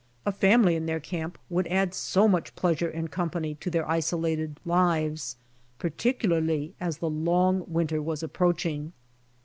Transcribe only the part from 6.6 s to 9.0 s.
as the long winter was approaching.